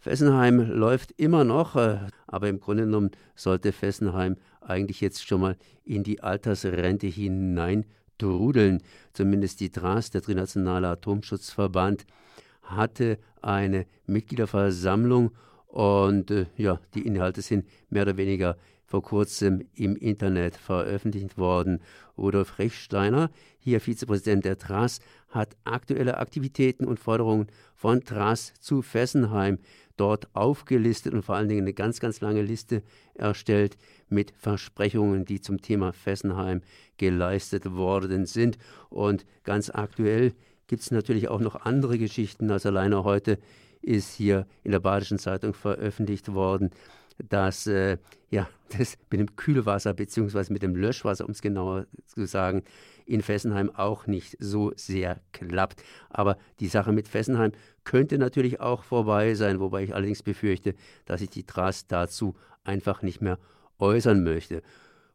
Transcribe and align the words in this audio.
Fessenheim 0.00 0.60
läuft 0.60 1.12
immer 1.18 1.44
noch, 1.44 1.76
äh, 1.76 1.98
aber 2.26 2.48
im 2.48 2.58
Grunde 2.58 2.84
genommen 2.84 3.10
sollte 3.34 3.70
Fessenheim 3.72 4.36
eigentlich 4.60 5.00
jetzt 5.02 5.26
schon 5.26 5.42
mal 5.42 5.56
in 5.84 6.02
die 6.02 6.22
Altersrente 6.22 7.06
hinein 7.06 7.84
trudeln. 8.16 8.82
Zumindest 9.12 9.60
die 9.60 9.70
TRAS, 9.70 10.10
der 10.10 10.22
Trinationale 10.22 10.88
Atomschutzverband, 10.88 12.06
hatte 12.62 13.18
eine 13.42 13.86
Mitgliederversammlung 14.06 15.32
und 15.66 16.30
äh, 16.30 16.46
ja, 16.56 16.80
die 16.94 17.06
Inhalte 17.06 17.42
sind 17.42 17.66
mehr 17.90 18.02
oder 18.02 18.16
weniger 18.16 18.56
vor 18.86 19.02
kurzem 19.02 19.62
im 19.74 19.94
Internet 19.96 20.56
veröffentlicht 20.56 21.38
worden. 21.38 21.80
Rudolf 22.18 22.58
Rechsteiner, 22.58 23.30
hier 23.58 23.80
Vizepräsident 23.80 24.44
der 24.44 24.58
TRAS, 24.58 24.98
hat 25.28 25.56
aktuelle 25.64 26.18
Aktivitäten 26.18 26.86
und 26.86 26.98
Forderungen 26.98 27.46
von 27.76 28.02
TRAS 28.02 28.52
zu 28.60 28.82
Fessenheim 28.82 29.58
dort 30.00 30.34
aufgelistet 30.34 31.12
und 31.12 31.22
vor 31.22 31.36
allen 31.36 31.48
Dingen 31.48 31.62
eine 31.62 31.74
ganz, 31.74 32.00
ganz 32.00 32.22
lange 32.22 32.40
Liste 32.40 32.82
erstellt 33.14 33.76
mit 34.08 34.32
Versprechungen, 34.38 35.26
die 35.26 35.42
zum 35.42 35.60
Thema 35.60 35.92
Fessenheim 35.92 36.62
geleistet 36.96 37.72
worden 37.72 38.24
sind. 38.24 38.56
Und 38.88 39.26
ganz 39.44 39.68
aktuell 39.68 40.32
gibt 40.68 40.82
es 40.82 40.90
natürlich 40.90 41.28
auch 41.28 41.40
noch 41.40 41.66
andere 41.66 41.98
Geschichten. 41.98 42.50
Also 42.50 42.70
alleine 42.70 43.04
heute 43.04 43.38
ist 43.82 44.14
hier 44.14 44.46
in 44.64 44.72
der 44.72 44.80
Badischen 44.80 45.18
Zeitung 45.18 45.52
veröffentlicht 45.52 46.32
worden, 46.32 46.70
dass 47.28 47.66
äh, 47.66 47.98
ja, 48.30 48.48
das 48.78 48.98
mit 49.10 49.20
dem 49.20 49.36
Kühlwasser 49.36 49.94
bzw. 49.94 50.52
mit 50.52 50.62
dem 50.62 50.74
Löschwasser, 50.74 51.24
um 51.24 51.32
es 51.32 51.42
genauer 51.42 51.86
zu 52.06 52.26
sagen, 52.26 52.64
in 53.06 53.22
Fessenheim 53.22 53.70
auch 53.74 54.06
nicht 54.06 54.36
so 54.38 54.72
sehr 54.76 55.20
klappt. 55.32 55.82
Aber 56.10 56.36
die 56.60 56.68
Sache 56.68 56.92
mit 56.92 57.08
Fessenheim 57.08 57.52
könnte 57.84 58.18
natürlich 58.18 58.60
auch 58.60 58.84
vorbei 58.84 59.34
sein, 59.34 59.58
wobei 59.58 59.82
ich 59.82 59.94
allerdings 59.94 60.22
befürchte, 60.22 60.74
dass 61.06 61.20
sich 61.20 61.30
die 61.30 61.44
TRAS 61.44 61.88
dazu 61.88 62.36
einfach 62.64 63.02
nicht 63.02 63.20
mehr 63.20 63.38
äußern 63.80 64.22
möchte. 64.22 64.62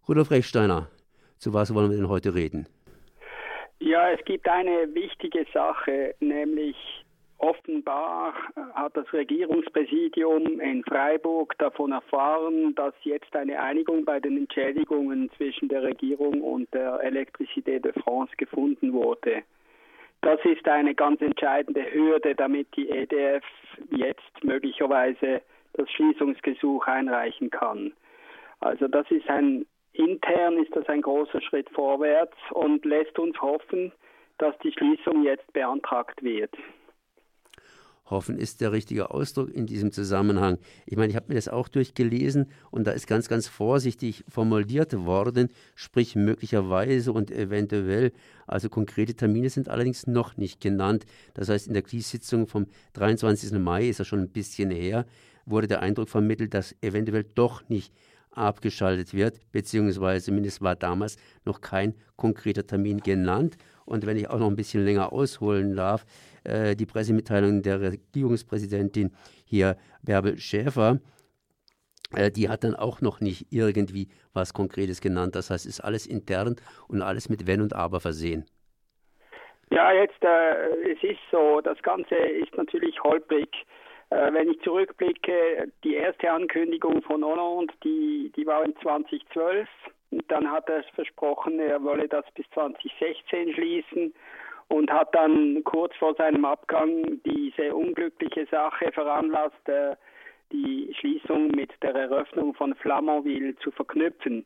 Rudolf 0.07 0.31
Rechsteiner, 0.31 0.89
zu 1.37 1.53
was 1.53 1.73
wollen 1.73 1.89
wir 1.89 1.97
denn 1.97 2.09
heute 2.09 2.35
reden? 2.35 2.67
Ja, 3.79 4.09
es 4.11 4.23
gibt 4.25 4.47
eine 4.47 4.93
wichtige 4.93 5.45
Sache, 5.53 6.15
nämlich 6.19 6.75
Offenbar 7.37 8.33
hat 8.73 8.95
das 8.95 9.11
Regierungspräsidium 9.11 10.59
in 10.59 10.83
Freiburg 10.83 11.57
davon 11.57 11.91
erfahren, 11.91 12.73
dass 12.75 12.93
jetzt 13.03 13.35
eine 13.35 13.61
Einigung 13.61 14.05
bei 14.05 14.19
den 14.19 14.37
Entschädigungen 14.37 15.29
zwischen 15.37 15.67
der 15.67 15.83
Regierung 15.83 16.41
und 16.41 16.73
der 16.73 17.01
Electricité 17.03 17.79
de 17.79 17.91
France 18.01 18.33
gefunden 18.37 18.93
wurde. 18.93 19.43
Das 20.21 20.39
ist 20.45 20.67
eine 20.67 20.95
ganz 20.95 21.21
entscheidende 21.21 21.85
Hürde, 21.93 22.35
damit 22.35 22.67
die 22.75 22.89
EDF 22.89 23.43
jetzt 23.91 24.43
möglicherweise 24.43 25.41
das 25.73 25.89
Schließungsgesuch 25.91 26.87
einreichen 26.87 27.49
kann. 27.49 27.93
Also 28.59 28.87
das 28.87 29.09
ist 29.11 29.29
ein 29.29 29.65
intern 29.93 30.57
ist 30.57 30.75
das 30.75 30.87
ein 30.89 31.01
großer 31.01 31.41
Schritt 31.41 31.69
vorwärts 31.69 32.35
und 32.51 32.83
lässt 32.85 33.17
uns 33.19 33.39
hoffen, 33.41 33.91
dass 34.37 34.57
die 34.59 34.71
Schließung 34.71 35.23
jetzt 35.23 35.51
beantragt 35.53 36.21
wird. 36.23 36.51
Hoffen 38.05 38.37
ist 38.37 38.61
der 38.61 38.71
richtige 38.71 39.11
Ausdruck 39.11 39.49
in 39.53 39.65
diesem 39.65 39.91
Zusammenhang. 39.91 40.57
Ich 40.85 40.95
meine, 40.95 41.09
ich 41.09 41.15
habe 41.15 41.27
mir 41.29 41.35
das 41.35 41.47
auch 41.47 41.67
durchgelesen 41.67 42.47
und 42.69 42.85
da 42.85 42.91
ist 42.91 43.07
ganz, 43.07 43.27
ganz 43.27 43.47
vorsichtig 43.47 44.23
formuliert 44.27 44.93
worden, 45.05 45.49
sprich 45.73 46.15
möglicherweise 46.15 47.11
und 47.11 47.31
eventuell. 47.31 48.11
Also 48.45 48.69
konkrete 48.69 49.15
Termine 49.15 49.49
sind 49.49 49.69
allerdings 49.69 50.05
noch 50.05 50.37
nicht 50.37 50.61
genannt. 50.61 51.05
Das 51.33 51.49
heißt, 51.49 51.67
in 51.67 51.73
der 51.73 51.81
Kriegssitzung 51.81 52.47
vom 52.47 52.67
23. 52.93 53.51
Mai 53.53 53.89
ist 53.89 53.99
ja 53.99 54.05
schon 54.05 54.19
ein 54.19 54.29
bisschen 54.29 54.69
her, 54.69 55.05
wurde 55.45 55.67
der 55.67 55.81
Eindruck 55.81 56.09
vermittelt, 56.09 56.53
dass 56.53 56.75
eventuell 56.81 57.25
doch 57.33 57.67
nicht 57.69 57.91
abgeschaltet 58.35 59.13
wird, 59.13 59.39
beziehungsweise 59.51 60.25
zumindest 60.25 60.61
war 60.61 60.75
damals 60.75 61.15
noch 61.45 61.61
kein 61.61 61.95
konkreter 62.17 62.67
Termin 62.67 62.99
genannt. 62.99 63.57
Und 63.85 64.05
wenn 64.05 64.17
ich 64.17 64.29
auch 64.29 64.39
noch 64.39 64.49
ein 64.49 64.55
bisschen 64.55 64.83
länger 64.83 65.13
ausholen 65.13 65.75
darf, 65.75 66.05
äh, 66.43 66.75
die 66.75 66.85
Pressemitteilung 66.85 67.61
der 67.61 67.81
Regierungspräsidentin 67.81 69.13
hier, 69.45 69.77
Bärbel 70.03 70.37
Schäfer, 70.37 70.99
äh, 72.15 72.31
die 72.31 72.49
hat 72.49 72.63
dann 72.63 72.75
auch 72.75 73.01
noch 73.01 73.21
nicht 73.21 73.47
irgendwie 73.51 74.07
was 74.33 74.53
Konkretes 74.53 75.01
genannt. 75.01 75.35
Das 75.35 75.49
heißt, 75.49 75.65
es 75.65 75.79
ist 75.79 75.81
alles 75.81 76.07
intern 76.07 76.55
und 76.87 77.01
alles 77.01 77.29
mit 77.29 77.47
Wenn 77.47 77.61
und 77.61 77.73
Aber 77.73 77.99
versehen. 77.99 78.45
Ja, 79.71 79.91
jetzt, 79.91 80.23
äh, 80.23 80.91
es 80.91 81.03
ist 81.03 81.19
so, 81.31 81.61
das 81.61 81.81
Ganze 81.81 82.15
ist 82.15 82.55
natürlich 82.55 83.01
holprig. 83.03 83.49
Äh, 84.11 84.31
wenn 84.33 84.49
ich 84.49 84.61
zurückblicke, 84.61 85.71
die 85.83 85.95
erste 85.95 86.31
Ankündigung 86.31 87.01
von 87.01 87.23
Hollande, 87.23 87.73
die, 87.83 88.31
die 88.35 88.45
war 88.45 88.63
in 88.63 88.75
2012. 88.81 89.67
Und 90.15 90.31
dann 90.31 90.49
hat 90.49 90.69
er 90.69 90.81
versprochen, 90.95 91.59
er 91.59 91.83
wolle 91.83 92.07
das 92.07 92.23
bis 92.35 92.49
2016 92.51 93.53
schließen 93.53 94.13
und 94.69 94.89
hat 94.89 95.13
dann 95.13 95.61
kurz 95.65 95.93
vor 95.97 96.15
seinem 96.15 96.45
Abgang 96.45 97.19
diese 97.25 97.75
unglückliche 97.75 98.45
Sache 98.45 98.93
veranlasst, 98.93 99.67
äh, 99.67 99.97
die 100.53 100.95
Schließung 100.97 101.49
mit 101.49 101.71
der 101.83 101.95
Eröffnung 101.95 102.53
von 102.53 102.75
Flamanville 102.75 103.57
zu 103.57 103.71
verknüpfen. 103.71 104.45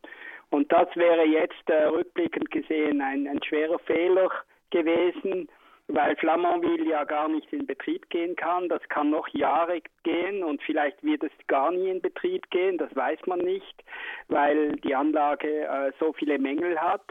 Und 0.50 0.72
das 0.72 0.88
wäre 0.96 1.24
jetzt 1.24 1.70
äh, 1.70 1.84
rückblickend 1.84 2.50
gesehen 2.50 3.00
ein, 3.00 3.28
ein 3.28 3.44
schwerer 3.44 3.78
Fehler 3.78 4.32
gewesen, 4.72 5.50
weil 5.90 6.16
Flamanville 6.18 6.86
ja 6.86 7.04
gar 7.04 7.28
nicht 7.28 7.52
in 7.52 7.66
Betrieb 7.66 8.10
gehen 8.10 8.36
kann. 8.36 8.70
Das 8.70 8.82
kann 8.90 9.10
noch 9.10 9.28
Jahre 9.30 9.82
gehen 10.04 10.44
und 10.44 10.62
vielleicht 10.64 11.04
wird 11.04 11.24
es 11.24 11.32
gar 11.48 11.72
nie 11.72 11.90
in 11.90 12.02
Betrieb 12.02 12.50
gehen, 12.52 12.78
das 12.78 12.96
weiß 12.96 13.20
man 13.26 13.40
nicht, 13.40 13.84
weil 14.28 14.74
die 14.78 14.96
Anlage 14.96 15.66
äh, 15.66 15.92
so 16.00 16.14
viele 16.14 16.38
Mängel 16.38 16.80
hat. 16.80 17.06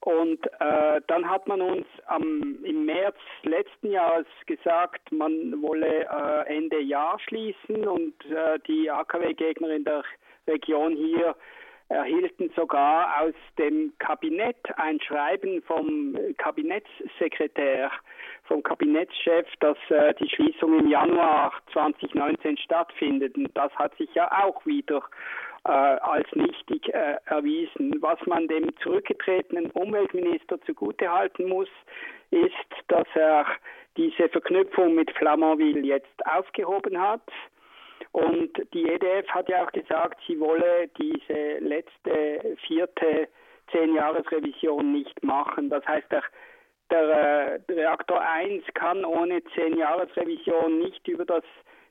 Und 0.00 0.46
äh, 0.60 1.00
dann 1.08 1.28
hat 1.28 1.46
man 1.48 1.60
uns 1.60 1.86
am, 2.06 2.64
im 2.64 2.86
März 2.86 3.16
letzten 3.42 3.90
Jahres 3.90 4.26
gesagt, 4.46 5.10
man 5.10 5.60
wolle 5.62 6.04
äh, 6.04 6.56
Ende 6.56 6.80
Jahr 6.80 7.18
schließen 7.18 7.86
und 7.86 8.14
äh, 8.26 8.58
die 8.66 8.90
AKW-Gegner 8.90 9.70
in 9.70 9.84
der 9.84 10.04
Region 10.46 10.94
hier 10.96 11.34
erhielten 11.88 12.50
sogar 12.56 13.22
aus 13.22 13.34
dem 13.58 13.92
Kabinett 13.98 14.56
ein 14.76 15.00
Schreiben 15.00 15.62
vom 15.62 16.16
Kabinettssekretär, 16.36 17.90
vom 18.44 18.62
Kabinettschef, 18.62 19.46
dass 19.60 19.78
äh, 19.88 20.14
die 20.14 20.28
Schließung 20.28 20.80
im 20.80 20.88
Januar 20.88 21.52
2019 21.72 22.56
stattfindet. 22.58 23.36
Und 23.36 23.50
das 23.54 23.72
hat 23.76 23.96
sich 23.96 24.12
ja 24.14 24.30
auch 24.44 24.64
wieder 24.66 25.02
äh, 25.64 25.70
als 25.70 26.26
nichtig 26.34 26.92
äh, 26.92 27.16
erwiesen. 27.26 27.94
Was 28.00 28.18
man 28.26 28.48
dem 28.48 28.76
zurückgetretenen 28.78 29.70
Umweltminister 29.70 30.60
zugutehalten 30.62 31.48
muss, 31.48 31.68
ist, 32.30 32.52
dass 32.88 33.06
er 33.14 33.46
diese 33.96 34.28
Verknüpfung 34.28 34.94
mit 34.94 35.10
Flamanville 35.12 35.80
jetzt 35.80 36.26
aufgehoben 36.26 37.00
hat 37.00 37.22
und 38.12 38.50
die 38.72 38.88
EDF 38.88 39.28
hat 39.28 39.48
ja 39.48 39.64
auch 39.64 39.72
gesagt, 39.72 40.20
sie 40.26 40.38
wolle 40.40 40.88
diese 40.98 41.58
letzte 41.58 42.56
vierte 42.66 43.28
Zehn-Jahres-Revision 43.72 44.92
nicht 44.92 45.22
machen. 45.22 45.70
Das 45.70 45.86
heißt, 45.86 46.10
der, 46.10 46.22
der, 46.90 47.58
der 47.58 47.76
Reaktor 47.76 48.20
1 48.20 48.64
kann 48.74 49.04
ohne 49.04 49.42
Zehn-Jahres-Revision 49.54 50.78
nicht 50.78 51.06
über 51.08 51.24
das 51.24 51.44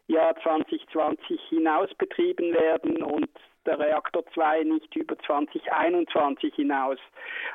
Jahr 0.07 0.35
2020 0.41 1.41
hinaus 1.49 1.93
betrieben 1.95 2.53
werden 2.53 3.01
und 3.03 3.29
der 3.65 3.79
Reaktor 3.79 4.23
2 4.33 4.63
nicht 4.63 4.95
über 4.95 5.17
2021 5.19 6.53
hinaus. 6.53 6.99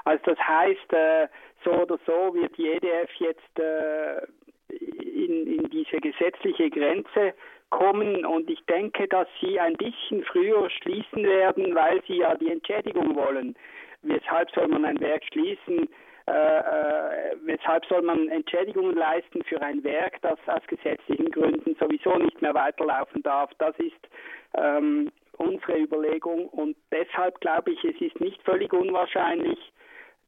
Also 0.05 0.23
das 0.35 0.39
heißt, 0.39 0.93
äh, 0.93 1.29
so 1.65 1.73
oder 1.73 1.99
so 2.07 2.35
wird 2.35 2.57
die 2.57 2.69
EDF 2.69 3.11
jetzt 3.19 3.59
äh, 3.59 4.27
in, 4.71 5.47
in 5.47 5.71
diese 5.71 5.99
gesetzliche 5.99 6.71
Grenze 6.71 7.35
kommen 7.71 8.27
und 8.27 8.51
ich 8.51 8.61
denke, 8.67 9.09
dass 9.09 9.29
sie 9.41 9.59
ein 9.59 9.75
bisschen 9.75 10.23
früher 10.25 10.69
schließen 10.71 11.25
werden, 11.25 11.75
weil 11.75 12.03
sie 12.07 12.19
ja 12.19 12.35
die 12.35 12.51
Entschädigung 12.51 13.15
wollen. 13.17 13.57
Weshalb 14.03 14.51
soll 14.51 14.69
man 14.69 14.85
ein 14.85 15.01
Werk 15.01 15.25
schließen? 15.25 15.89
Äh, 16.27 16.59
äh, 16.59 17.37
weshalb 17.43 17.85
soll 17.87 18.03
man 18.03 18.29
Entschädigungen 18.29 18.95
leisten 18.95 19.43
für 19.45 19.61
ein 19.63 19.83
Werk, 19.83 20.21
das 20.23 20.39
aus 20.47 20.63
gesetzlichen 20.69 21.31
Gründen 21.31 21.75
sowieso 21.81 22.17
nicht 22.19 22.41
mehr 22.41 22.55
weiterlaufen 22.55 23.23
darf? 23.23 23.51
Das 23.59 23.75
ist 23.79 24.09
ähm, 24.55 25.11
unsere 25.39 25.79
Überlegung 25.79 26.49
und 26.49 26.77
deshalb 26.93 27.41
glaube 27.41 27.73
ich, 27.73 27.83
es 27.85 28.01
ist 28.01 28.21
nicht 28.21 28.41
völlig 28.43 28.73
unwahrscheinlich, 28.73 29.59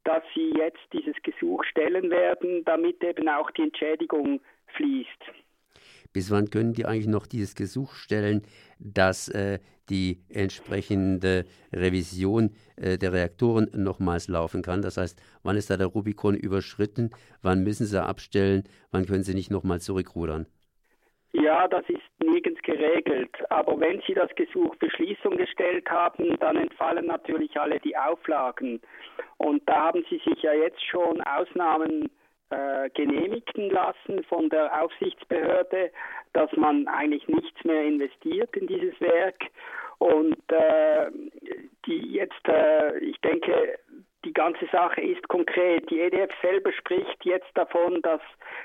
dass 0.03 0.23
sie 0.33 0.51
jetzt 0.57 0.81
dieses 0.91 1.15
Gesuch 1.23 1.63
stellen 1.65 2.09
werden, 2.09 2.65
damit 2.65 3.03
eben 3.03 3.29
auch 3.29 3.49
die 3.51 3.63
Entschädigung 3.63 4.41
fließt. 4.75 5.23
Bis 6.13 6.31
wann 6.31 6.49
können 6.49 6.73
die 6.73 6.85
eigentlich 6.85 7.07
noch 7.07 7.25
dieses 7.25 7.55
Gesuch 7.55 7.93
stellen, 7.95 8.43
dass 8.79 9.27
äh, 9.29 9.59
die 9.89 10.21
entsprechende 10.29 11.45
Revision 11.73 12.51
äh, 12.75 12.97
der 12.97 13.11
Reaktoren 13.11 13.69
nochmals 13.75 14.27
laufen 14.27 14.61
kann? 14.61 14.81
Das 14.81 14.97
heißt, 14.97 15.21
wann 15.41 15.57
ist 15.57 15.69
da 15.69 15.77
der 15.77 15.87
Rubikon 15.87 16.35
überschritten? 16.35 17.09
Wann 17.41 17.63
müssen 17.63 17.85
sie 17.85 18.01
abstellen? 18.01 18.63
Wann 18.91 19.05
können 19.05 19.23
sie 19.23 19.33
nicht 19.33 19.51
nochmal 19.51 19.81
zurückrudern? 19.81 20.45
Ja, 21.33 21.67
das 21.67 21.83
ist 21.89 22.01
nirgends 22.23 22.61
geregelt. 22.61 23.35
Aber 23.49 23.79
wenn 23.79 24.01
Sie 24.07 24.13
das 24.13 24.29
Gesuch 24.35 24.75
für 24.79 24.89
Schließung 24.91 25.35
gestellt 25.35 25.89
haben, 25.89 26.37
dann 26.39 26.57
entfallen 26.57 27.07
natürlich 27.07 27.59
alle 27.59 27.79
die 27.79 27.97
Auflagen. 27.97 28.79
Und 29.37 29.67
da 29.67 29.85
haben 29.85 30.05
Sie 30.11 30.21
sich 30.23 30.43
ja 30.43 30.53
jetzt 30.53 30.85
schon 30.85 31.21
Ausnahmen 31.21 32.11
äh, 32.53 32.89
genehmigen 32.91 33.69
lassen 33.69 34.23
von 34.25 34.49
der 34.49 34.81
Aufsichtsbehörde, 34.81 35.91
dass 36.33 36.51
man 36.55 36.87
eigentlich 36.87 37.27
nichts 37.27 37.63
mehr 37.63 37.83
investiert 37.83 38.55
in 38.55 38.67
dieses 38.67 38.99
Werk. 39.01 39.43
Und 39.99 40.37
äh, 40.51 41.09
die 41.85 42.13
jetzt, 42.13 42.47
äh, 42.47 42.97
ich 42.99 43.19
denke, 43.21 43.79
die 44.25 44.33
ganze 44.33 44.65
Sache 44.71 45.01
ist 45.01 45.27
konkret. 45.27 45.89
Die 45.89 45.99
EDF 45.99 46.31
selber 46.41 46.71
spricht 46.71 47.23
jetzt 47.23 47.49
davon, 47.55 48.01
dass 48.01 48.21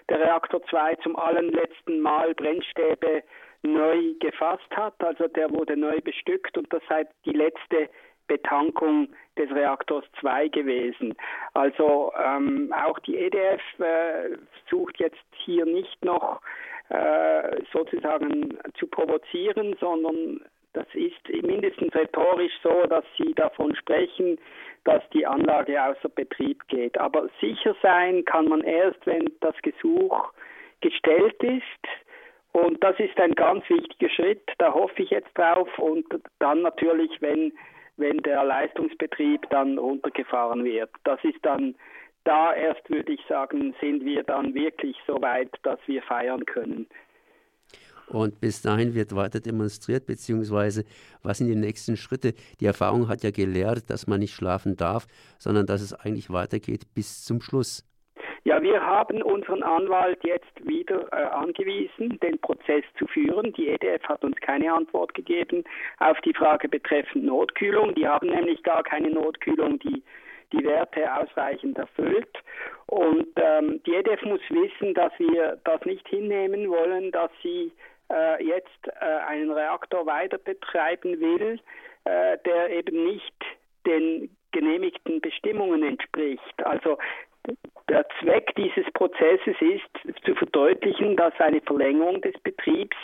der 0.08 0.20
Reaktor 0.20 0.62
2 0.67 0.96
zum 0.96 1.17
allerletzten 1.17 2.00
Mal 2.00 2.35
Brennstäbe 2.35 3.23
neu 3.62 4.14
gefasst 4.20 4.70
hat. 4.70 4.94
Also 4.99 5.26
der 5.29 5.50
wurde 5.50 5.76
neu 5.76 6.00
bestückt 6.00 6.56
und 6.56 6.73
das 6.73 6.82
sei 6.88 7.06
die 7.25 7.32
letzte 7.32 7.88
Betankung 8.28 9.08
des 9.36 9.50
Reaktors 9.50 10.04
2 10.20 10.48
gewesen. 10.48 11.14
Also 11.54 12.12
ähm, 12.22 12.72
auch 12.72 12.98
die 13.00 13.16
EDF 13.16 13.60
äh, 13.78 14.36
sucht 14.70 14.98
jetzt 14.98 15.16
hier 15.44 15.64
nicht 15.64 16.04
noch 16.04 16.40
äh, 16.90 17.62
sozusagen 17.72 18.58
zu 18.78 18.86
provozieren, 18.86 19.76
sondern 19.80 20.40
das 20.75 20.86
ist 20.94 21.28
mindestens 21.42 21.94
rhetorisch 21.94 22.52
so, 22.62 22.84
dass 22.86 23.04
sie 23.16 23.34
davon 23.34 23.75
sprechen, 23.75 24.38
dass 24.84 25.02
die 25.10 25.26
Anlage 25.26 25.82
außer 25.82 26.08
Betrieb 26.08 26.66
geht. 26.69 26.98
Aber 26.98 27.28
sicher 27.40 27.75
sein 27.82 28.25
kann 28.25 28.48
man 28.48 28.62
erst, 28.62 29.04
wenn 29.06 29.30
das 29.40 29.54
Gesuch 29.62 30.32
gestellt 30.80 31.42
ist. 31.42 31.62
Und 32.52 32.82
das 32.82 32.98
ist 32.98 33.19
ein 33.20 33.34
ganz 33.34 33.69
wichtiger 33.69 34.10
Schritt. 34.10 34.42
Da 34.58 34.72
hoffe 34.72 35.02
ich 35.02 35.10
jetzt 35.10 35.36
drauf. 35.36 35.69
Und 35.78 36.06
dann 36.38 36.62
natürlich, 36.62 37.10
wenn, 37.20 37.52
wenn 37.99 38.19
der 38.19 38.45
Leistungsbetrieb 38.45 39.49
dann 39.50 39.79
runtergefahren 39.79 40.65
wird. 40.65 40.91
Das 41.05 41.23
ist 41.25 41.39
dann 41.43 41.75
da 42.25 42.55
erst, 42.55 42.89
würde 42.89 43.12
ich 43.12 43.21
sagen, 43.29 43.75
sind 43.81 44.05
wir 44.05 44.23
dann 44.23 44.55
wirklich 44.55 44.97
so 45.06 45.21
weit, 45.21 45.50
dass 45.62 45.79
wir 45.87 46.03
feiern 46.03 46.45
können. 46.47 46.87
Und 48.09 48.41
bis 48.41 48.62
dahin 48.62 48.95
wird 48.95 49.15
weiter 49.15 49.41
demonstriert, 49.41 50.06
beziehungsweise 50.06 50.85
was 51.23 51.39
sind 51.39 51.49
die 51.49 51.55
nächsten 51.55 51.97
Schritte? 51.97 52.33
Die 52.61 52.67
Erfahrung 52.67 53.09
hat 53.09 53.23
ja 53.23 53.31
gelehrt, 53.31 53.91
dass 53.91 54.06
man 54.06 54.21
nicht 54.21 54.35
schlafen 54.35 54.77
darf, 54.77 55.06
sondern 55.39 55.67
dass 55.67 55.83
es 55.83 55.93
eigentlich 55.93 56.31
weitergeht 56.31 56.87
bis 56.95 57.25
zum 57.25 57.43
Schluss. 57.43 57.85
Ja, 58.44 58.62
wir 58.62 58.85
haben 58.85 59.23
unseren 59.23 59.62
Anwalt 59.62 60.19
jetzt 60.25 60.67
wieder 60.67 61.06
äh, 61.12 61.17
angewiesen, 61.17 62.19
den 62.20 62.38
Prozess 62.38 62.85
zu 62.99 63.06
führen. 63.06 63.52
Die 63.55 63.69
EDF 63.69 64.02
hat 64.05 64.25
uns 64.25 64.37
keine 64.40 64.73
Antwort 64.73 65.14
gegeben 65.14 65.64
auf 65.99 66.20
die 66.23 66.35
Frage 66.35 66.69
betreffend 66.69 67.25
Notkühlung. 67.25 67.94
Die 67.94 68.06
haben 68.06 68.29
nämlich 68.29 68.62
gar 68.62 68.82
keine 68.82 69.11
Notkühlung, 69.11 69.79
die 69.81 70.02
die 70.52 70.64
Werte 70.64 71.14
ausreichend 71.14 71.76
erfüllt. 71.76 72.38
Und 72.87 73.29
ähm, 73.37 73.82
die 73.85 73.94
EDF 73.94 74.23
muss 74.23 74.40
wissen, 74.49 74.94
dass 74.94 75.12
wir 75.19 75.58
das 75.64 75.85
nicht 75.85 76.06
hinnehmen 76.08 76.70
wollen, 76.70 77.12
dass 77.12 77.31
sie 77.43 77.73
äh, 78.11 78.43
jetzt 78.43 78.87
äh, 78.87 79.05
einen 79.05 79.50
Reaktor 79.50 80.06
weiter 80.06 80.38
betreiben 80.38 81.20
will, 81.20 81.61
äh, 82.05 82.38
der 82.46 82.70
eben 82.70 83.05
nicht 83.05 83.35
den 83.87 84.31
genehmigten 84.52 85.20
Bestimmungen 85.20 85.82
entspricht. 85.82 86.64
Also 86.64 86.99
der 87.89 88.06
Zweck 88.21 88.55
dieses 88.56 88.85
Prozesses 88.93 89.56
ist 89.61 90.25
zu 90.25 90.35
verdeutlichen, 90.35 91.17
dass 91.17 91.33
eine 91.41 91.61
Verlängerung 91.62 92.21
des 92.21 92.39
Betriebs 92.43 92.97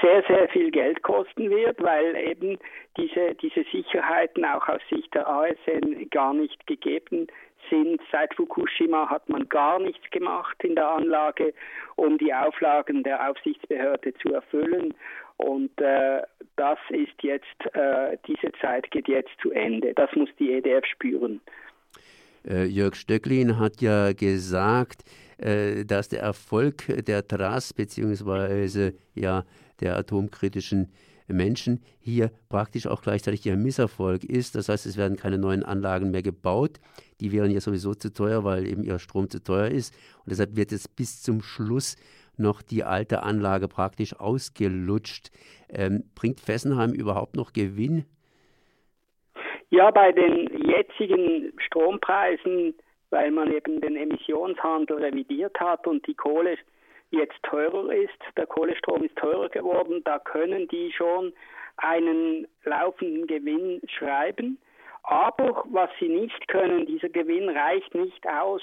sehr, 0.00 0.22
sehr 0.26 0.48
viel 0.48 0.70
Geld 0.70 1.02
kosten 1.02 1.50
wird, 1.50 1.82
weil 1.82 2.16
eben 2.16 2.58
diese, 2.96 3.34
diese 3.34 3.64
Sicherheiten 3.70 4.44
auch 4.44 4.66
aus 4.68 4.80
Sicht 4.90 5.14
der 5.14 5.28
ASN 5.28 6.08
gar 6.10 6.32
nicht 6.32 6.66
gegeben 6.66 7.26
sind. 7.70 8.00
Seit 8.10 8.34
Fukushima 8.34 9.08
hat 9.08 9.28
man 9.28 9.48
gar 9.48 9.78
nichts 9.78 10.10
gemacht 10.10 10.56
in 10.64 10.74
der 10.74 10.88
Anlage, 10.88 11.52
um 11.96 12.18
die 12.18 12.32
Auflagen 12.32 13.02
der 13.02 13.30
Aufsichtsbehörde 13.30 14.14
zu 14.14 14.32
erfüllen. 14.32 14.94
Und 15.36 15.78
äh, 15.80 16.22
das 16.56 16.78
ist 16.90 17.22
jetzt, 17.22 17.74
äh, 17.74 18.16
diese 18.26 18.52
Zeit 18.60 18.90
geht 18.90 19.08
jetzt 19.08 19.32
zu 19.40 19.50
Ende. 19.50 19.92
Das 19.94 20.14
muss 20.14 20.30
die 20.38 20.52
EDF 20.52 20.86
spüren. 20.86 21.40
Äh, 22.46 22.64
Jörg 22.66 22.94
Stöcklin 22.94 23.58
hat 23.58 23.80
ja 23.80 24.12
gesagt, 24.12 25.04
äh, 25.38 25.84
dass 25.84 26.08
der 26.08 26.20
Erfolg 26.20 26.86
der 27.06 27.26
TRAS 27.26 27.72
bzw. 27.72 28.92
ja, 29.14 29.44
der 29.80 29.96
atomkritischen 29.96 30.88
Menschen 31.28 31.80
hier 32.00 32.30
praktisch 32.48 32.86
auch 32.86 33.02
gleichzeitig 33.02 33.46
ihr 33.46 33.56
Misserfolg 33.56 34.24
ist. 34.24 34.54
Das 34.54 34.68
heißt, 34.68 34.86
es 34.86 34.96
werden 34.96 35.16
keine 35.16 35.38
neuen 35.38 35.62
Anlagen 35.62 36.10
mehr 36.10 36.22
gebaut. 36.22 36.80
Die 37.20 37.32
wären 37.32 37.50
ja 37.50 37.60
sowieso 37.60 37.94
zu 37.94 38.12
teuer, 38.12 38.44
weil 38.44 38.66
eben 38.66 38.82
ihr 38.82 38.98
Strom 38.98 39.30
zu 39.30 39.42
teuer 39.42 39.68
ist. 39.68 39.94
Und 40.24 40.30
deshalb 40.30 40.56
wird 40.56 40.72
es 40.72 40.88
bis 40.88 41.22
zum 41.22 41.42
Schluss 41.42 41.96
noch 42.36 42.62
die 42.62 42.84
alte 42.84 43.22
Anlage 43.22 43.68
praktisch 43.68 44.18
ausgelutscht. 44.18 45.30
Ähm, 45.68 46.04
bringt 46.14 46.40
Fessenheim 46.40 46.92
überhaupt 46.92 47.36
noch 47.36 47.52
Gewinn? 47.52 48.04
Ja, 49.72 49.90
bei 49.90 50.12
den 50.12 50.50
jetzigen 50.68 51.50
Strompreisen, 51.56 52.74
weil 53.08 53.30
man 53.30 53.50
eben 53.50 53.80
den 53.80 53.96
Emissionshandel 53.96 54.98
revidiert 54.98 55.58
hat 55.58 55.86
und 55.86 56.06
die 56.06 56.12
Kohle 56.12 56.58
jetzt 57.10 57.42
teurer 57.42 57.90
ist, 57.90 58.18
der 58.36 58.44
Kohlestrom 58.46 59.02
ist 59.02 59.16
teurer 59.16 59.48
geworden, 59.48 60.02
da 60.04 60.18
können 60.18 60.68
die 60.68 60.92
schon 60.92 61.32
einen 61.78 62.46
laufenden 62.64 63.26
Gewinn 63.26 63.80
schreiben. 63.88 64.58
Aber 65.04 65.64
was 65.70 65.88
sie 65.98 66.10
nicht 66.10 66.48
können, 66.48 66.84
dieser 66.84 67.08
Gewinn 67.08 67.48
reicht 67.48 67.94
nicht 67.94 68.28
aus, 68.28 68.60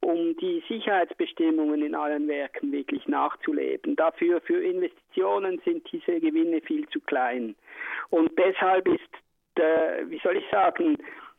um 0.00 0.38
die 0.38 0.64
Sicherheitsbestimmungen 0.68 1.84
in 1.84 1.94
allen 1.94 2.28
Werken 2.28 2.72
wirklich 2.72 3.06
nachzuleben. 3.06 3.94
Dafür 3.94 4.40
für 4.40 4.64
Investitionen 4.64 5.60
sind 5.66 5.86
diese 5.92 6.18
Gewinne 6.18 6.62
viel 6.62 6.88
zu 6.88 7.00
klein. 7.00 7.54
Und 8.08 8.30
deshalb 8.38 8.88
ist, 8.88 9.10
äh, 9.58 10.08
wie 10.08 10.18
soll 10.18 10.36
ich 10.36 10.44
sagen, 10.50 10.96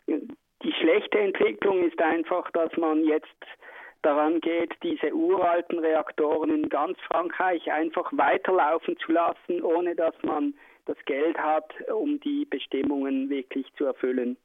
die 0.07 0.73
schlechte 0.73 1.19
Entwicklung 1.19 1.83
ist 1.83 2.01
einfach, 2.01 2.49
dass 2.51 2.75
man 2.77 3.03
jetzt 3.03 3.45
daran 4.01 4.39
geht, 4.41 4.73
diese 4.83 5.13
uralten 5.13 5.79
Reaktoren 5.79 6.49
in 6.49 6.69
ganz 6.69 6.97
Frankreich 7.01 7.71
einfach 7.71 8.11
weiterlaufen 8.13 8.97
zu 8.97 9.11
lassen, 9.11 9.61
ohne 9.61 9.95
dass 9.95 10.15
man 10.23 10.53
das 10.85 10.97
Geld 11.05 11.37
hat, 11.37 11.73
um 11.91 12.19
die 12.21 12.45
Bestimmungen 12.45 13.29
wirklich 13.29 13.67
zu 13.73 13.85
erfüllen. 13.85 14.37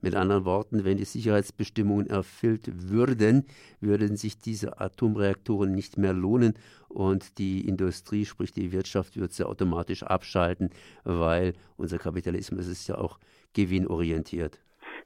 Mit 0.00 0.14
anderen 0.14 0.44
Worten, 0.44 0.84
wenn 0.84 0.96
die 0.96 1.04
Sicherheitsbestimmungen 1.04 2.06
erfüllt 2.08 2.70
würden, 2.90 3.46
würden 3.80 4.16
sich 4.16 4.38
diese 4.38 4.80
Atomreaktoren 4.80 5.72
nicht 5.74 5.98
mehr 5.98 6.12
lohnen 6.12 6.54
und 6.88 7.38
die 7.38 7.66
Industrie, 7.66 8.24
sprich 8.24 8.52
die 8.52 8.70
Wirtschaft, 8.70 9.16
würde 9.16 9.32
sie 9.34 9.44
automatisch 9.44 10.04
abschalten, 10.04 10.70
weil 11.02 11.54
unser 11.76 11.98
Kapitalismus 11.98 12.68
ist 12.68 12.86
ja 12.86 12.96
auch 12.96 13.18
gewinnorientiert. 13.54 14.60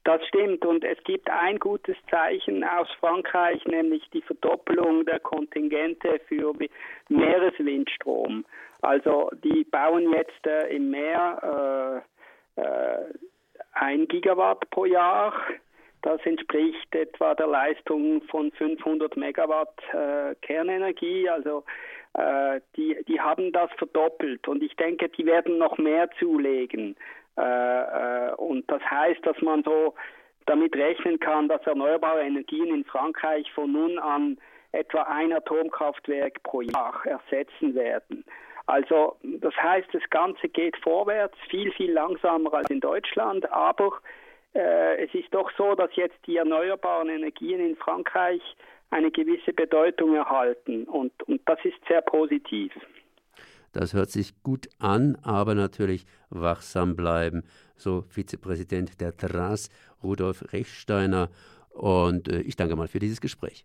Das 0.04 0.20
stimmt 0.26 0.64
und 0.66 0.84
es 0.84 0.99
gibt 1.04 1.30
ein 1.30 1.58
gutes 1.58 1.96
Zeichen 2.11 2.64
aus 2.64 2.88
Frankreich, 2.99 3.64
nämlich 3.66 4.02
die 4.12 4.22
Verdoppelung 4.22 5.06
der 5.06 5.20
Kontingente 5.20 6.20
für 6.26 6.52
Meereswindstrom. 7.08 8.44
Also 8.80 9.30
die 9.44 9.64
bauen 9.64 10.12
jetzt 10.12 10.44
äh, 10.44 10.75
im 10.75 10.90
Meer 10.90 12.02
äh, 12.56 12.61
äh, 12.61 13.14
ein 13.73 14.09
Gigawatt 14.09 14.69
pro 14.71 14.85
Jahr. 14.85 15.35
Das 16.02 16.21
entspricht 16.25 16.95
etwa 16.95 17.35
der 17.35 17.47
Leistung 17.47 18.23
von 18.23 18.50
500 18.52 19.17
Megawatt 19.17 19.79
äh, 19.93 20.35
Kernenergie. 20.43 21.29
Also 21.29 21.64
äh, 22.14 22.61
die, 22.76 22.97
die 23.07 23.21
haben 23.21 23.52
das 23.52 23.71
verdoppelt 23.79 24.49
und 24.49 24.62
ich 24.62 24.75
denke, 24.76 25.09
die 25.09 25.25
werden 25.25 25.59
noch 25.59 25.79
mehr 25.79 26.11
zulegen. 26.19 26.97
Äh, 27.38 27.43
äh, 27.43 28.35
und 28.35 28.71
das 28.71 28.83
heißt, 28.83 29.25
dass 29.25 29.41
man 29.41 29.62
so 29.62 29.95
damit 30.47 30.75
rechnen 30.76 31.21
kann, 31.21 31.49
dass 31.49 31.62
erneuerbare 31.67 32.23
Energien 32.23 32.75
in 32.75 32.85
Frankreich 32.85 33.50
von 33.52 33.73
nun 33.73 33.99
an 33.99 34.38
etwa 34.73 35.02
ein 35.02 35.33
Atomkraftwerk 35.33 36.43
pro 36.43 36.62
Jahr 36.62 37.00
ersetzen 37.05 37.75
werden. 37.75 38.25
Also 38.66 39.16
das 39.23 39.54
heißt, 39.57 39.88
das 39.92 40.02
Ganze 40.11 40.49
geht 40.49 40.76
vorwärts, 40.78 41.37
viel, 41.50 41.73
viel 41.73 41.92
langsamer 41.92 42.54
als 42.54 42.71
in 42.71 42.81
Deutschland, 42.81 43.50
aber 43.50 43.92
äh, 44.54 45.04
es 45.04 45.14
ist 45.14 45.33
doch 45.35 45.50
so, 45.57 45.75
dass 45.75 45.90
jetzt 45.97 46.16
die 46.26 46.37
erneuerbaren 46.37 47.09
Energien 47.09 47.61
in 47.61 47.76
Frankreich 47.76 48.40
eine 48.90 49.11
gewisse 49.11 49.52
Bedeutung 49.52 50.14
erhalten 50.14 50.85
und, 50.85 51.12
und 51.25 51.40
das 51.47 51.59
ist 51.64 51.76
sehr 51.88 52.02
positiv. 52.02 52.73
Das 53.73 53.95
hört 53.95 54.11
sich 54.11 54.42
gut 54.42 54.69
an, 54.78 55.16
aber 55.23 55.54
natürlich 55.54 56.04
wachsam 56.28 56.95
bleiben. 56.95 57.42
So 57.75 58.02
Vizepräsident 58.02 59.00
der 59.00 59.16
TRAS, 59.16 59.71
Rudolf 60.02 60.52
Rechsteiner. 60.52 61.31
Und 61.71 62.28
äh, 62.28 62.42
ich 62.42 62.57
danke 62.57 62.76
mal 62.76 62.87
für 62.87 62.99
dieses 62.99 63.23
Gespräch. 63.23 63.64